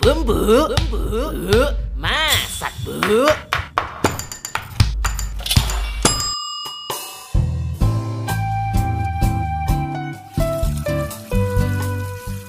Bumbu, 0.00 0.32
bumbu, 0.32 1.00
bu, 1.28 1.60
masak 2.00 2.72
bu. 2.88 3.28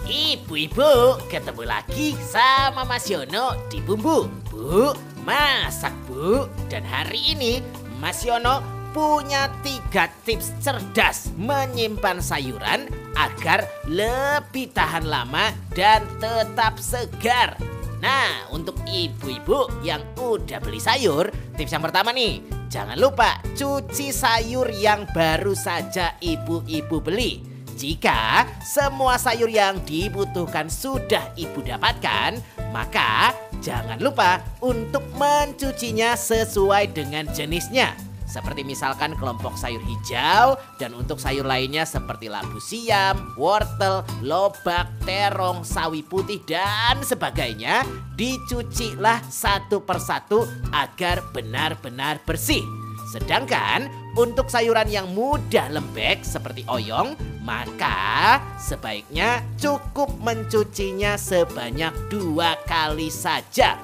Ibu-ibu, 0.08 1.20
ketemu 1.28 1.64
lagi 1.68 2.16
sama 2.24 2.88
Mas 2.88 3.12
Yono 3.12 3.60
di 3.68 3.84
Bumbu. 3.84 4.32
Bu, 4.48 4.96
masak 5.28 5.92
bu. 6.08 6.48
Dan 6.72 6.88
hari 6.88 7.36
ini 7.36 7.60
Mas 8.00 8.24
Yono 8.24 8.81
punya 8.92 9.48
tiga 9.64 10.12
tips 10.28 10.52
cerdas 10.60 11.32
menyimpan 11.40 12.20
sayuran 12.20 12.88
agar 13.16 13.68
lebih 13.88 14.72
tahan 14.72 15.08
lama 15.08 15.52
dan 15.72 16.04
tetap 16.20 16.80
segar. 16.80 17.56
Nah, 18.04 18.50
untuk 18.52 18.76
ibu-ibu 18.88 19.70
yang 19.86 20.02
udah 20.18 20.60
beli 20.60 20.82
sayur, 20.82 21.32
tips 21.56 21.72
yang 21.72 21.84
pertama 21.86 22.12
nih, 22.12 22.44
jangan 22.68 22.98
lupa 22.98 23.40
cuci 23.56 24.10
sayur 24.12 24.68
yang 24.74 25.06
baru 25.14 25.54
saja 25.54 26.18
ibu-ibu 26.20 26.98
beli. 27.00 27.46
Jika 27.78 28.46
semua 28.62 29.18
sayur 29.18 29.50
yang 29.50 29.82
dibutuhkan 29.88 30.70
sudah 30.70 31.34
ibu 31.34 31.66
dapatkan, 31.66 32.38
maka 32.70 33.34
jangan 33.58 33.98
lupa 33.98 34.42
untuk 34.62 35.02
mencucinya 35.18 36.14
sesuai 36.14 36.94
dengan 36.94 37.26
jenisnya. 37.34 38.11
Seperti 38.32 38.64
misalkan 38.64 39.12
kelompok 39.20 39.60
sayur 39.60 39.84
hijau 39.84 40.56
dan 40.80 40.96
untuk 40.96 41.20
sayur 41.20 41.44
lainnya 41.44 41.84
seperti 41.84 42.32
labu 42.32 42.64
siam, 42.64 43.36
wortel, 43.36 44.08
lobak, 44.24 44.88
terong, 45.04 45.68
sawi 45.68 46.00
putih 46.00 46.40
dan 46.48 47.04
sebagainya 47.04 47.84
dicucilah 48.16 49.20
satu 49.28 49.84
persatu 49.84 50.48
agar 50.72 51.20
benar-benar 51.36 52.24
bersih. 52.24 52.64
Sedangkan 53.12 53.92
untuk 54.16 54.48
sayuran 54.48 54.88
yang 54.88 55.12
mudah 55.12 55.68
lembek 55.68 56.24
seperti 56.24 56.64
oyong, 56.72 57.20
maka 57.44 58.40
sebaiknya 58.56 59.44
cukup 59.60 60.08
mencucinya 60.24 61.20
sebanyak 61.20 61.92
dua 62.08 62.56
kali 62.64 63.12
saja. 63.12 63.76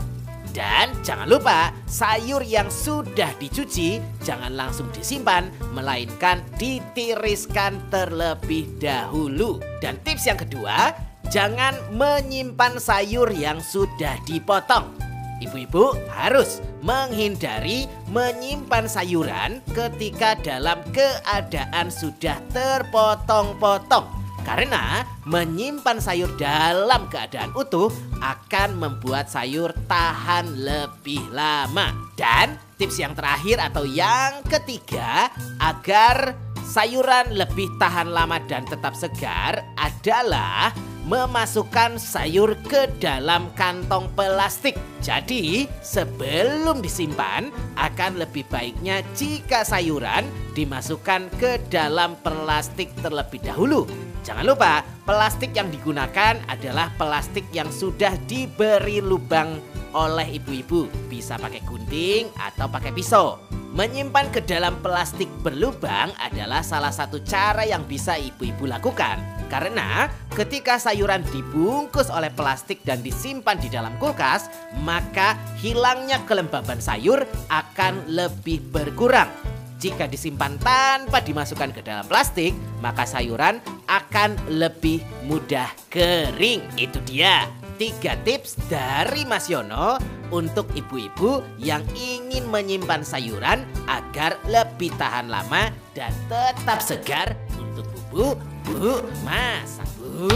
Dan 0.57 0.89
jangan 1.05 1.29
lupa 1.29 1.69
sayur 1.85 2.41
yang 2.41 2.65
sudah 2.73 3.29
dicuci 3.37 4.01
jangan 4.25 4.57
langsung 4.57 4.89
disimpan 4.89 5.53
melainkan 5.77 6.41
ditiriskan 6.57 7.77
terlebih 7.93 8.65
dahulu. 8.81 9.61
Dan 9.77 10.01
tips 10.01 10.25
yang 10.25 10.41
kedua, 10.41 10.97
jangan 11.29 11.77
menyimpan 11.93 12.81
sayur 12.81 13.29
yang 13.29 13.61
sudah 13.61 14.17
dipotong. 14.25 14.97
Ibu-ibu 15.45 15.93
harus 16.09 16.57
menghindari 16.81 17.85
menyimpan 18.09 18.89
sayuran 18.89 19.61
ketika 19.77 20.33
dalam 20.41 20.81
keadaan 20.89 21.93
sudah 21.93 22.41
terpotong-potong. 22.49 24.16
Karena 24.47 25.03
menyimpan 25.27 25.99
sayur 25.99 26.31
dalam 26.39 27.11
keadaan 27.11 27.51
utuh 27.51 27.91
akan 28.23 28.79
membuat 28.79 29.27
sayur 29.27 29.75
tahan 29.91 30.63
lebih 30.63 31.19
lama. 31.35 31.91
Dan 32.15 32.55
tips 32.79 32.95
yang 32.95 33.11
terakhir 33.11 33.59
atau 33.59 33.83
yang 33.83 34.39
ketiga 34.47 35.27
agar 35.59 36.31
sayuran 36.63 37.35
lebih 37.35 37.67
tahan 37.75 38.07
lama 38.07 38.39
dan 38.47 38.63
tetap 38.63 38.95
segar 38.95 39.67
adalah 39.75 40.71
memasukkan 41.07 41.95
sayur 41.95 42.59
ke 42.67 42.91
dalam 42.99 43.47
kantong 43.55 44.11
plastik. 44.11 44.75
Jadi, 44.99 45.63
sebelum 45.79 46.83
disimpan, 46.83 47.47
akan 47.79 48.19
lebih 48.19 48.43
baiknya 48.51 48.99
jika 49.15 49.63
sayuran 49.63 50.27
dimasukkan 50.51 51.31
ke 51.39 51.63
dalam 51.71 52.19
plastik 52.19 52.91
terlebih 52.99 53.39
dahulu. 53.39 53.87
Jangan 54.27 54.43
lupa, 54.43 54.83
plastik 55.07 55.55
yang 55.55 55.71
digunakan 55.71 56.35
adalah 56.51 56.91
plastik 56.99 57.47
yang 57.55 57.71
sudah 57.71 58.11
diberi 58.27 58.99
lubang 58.99 59.55
oleh 59.95 60.35
ibu-ibu. 60.35 60.91
Bisa 61.07 61.39
pakai 61.39 61.63
gunting 61.63 62.27
atau 62.35 62.67
pakai 62.67 62.91
pisau. 62.91 63.39
Menyimpan 63.71 64.27
ke 64.35 64.43
dalam 64.43 64.83
plastik 64.83 65.31
berlubang 65.47 66.11
adalah 66.19 66.59
salah 66.59 66.91
satu 66.91 67.23
cara 67.23 67.63
yang 67.63 67.87
bisa 67.87 68.19
ibu-ibu 68.19 68.67
lakukan. 68.67 69.15
Karena 69.47 70.11
ketika 70.35 70.75
sayuran 70.75 71.23
dibungkus 71.31 72.11
oleh 72.11 72.27
plastik 72.35 72.83
dan 72.83 72.99
disimpan 72.99 73.55
di 73.55 73.71
dalam 73.71 73.95
kulkas, 73.95 74.51
maka 74.83 75.39
hilangnya 75.63 76.19
kelembaban 76.27 76.83
sayur 76.83 77.23
akan 77.47 78.11
lebih 78.11 78.59
berkurang. 78.75 79.31
Jika 79.77 80.09
disimpan 80.09 80.57
tanpa 80.59 81.21
dimasukkan 81.21 81.69
ke 81.69 81.85
dalam 81.85 82.03
plastik, 82.09 82.51
maka 82.81 83.05
sayuran 83.05 83.61
akan 83.87 84.37
lebih 84.51 85.01
mudah 85.25 85.71
kering. 85.89 86.63
Itu 86.75 86.99
dia 87.07 87.47
tiga 87.79 88.19
tips 88.27 88.59
dari 88.67 89.23
Mas 89.23 89.47
Yono 89.47 89.97
untuk 90.31 90.67
ibu-ibu 90.75 91.43
yang 91.59 91.83
ingin 91.95 92.47
menyimpan 92.51 93.01
sayuran 93.01 93.63
agar 93.87 94.35
lebih 94.47 94.91
tahan 94.99 95.31
lama 95.31 95.71
dan 95.95 96.11
tetap 96.27 96.83
segar 96.83 97.33
untuk 97.55 97.87
bumbu 98.11 98.57
bu 98.67 98.99
masak 99.23 99.87
bu. 99.95 100.27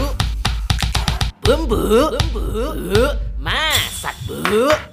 Bumbu, 1.42 2.14
bumbu, 2.14 2.42
bu, 2.78 3.02
masak 3.42 4.14
bu. 4.30 4.91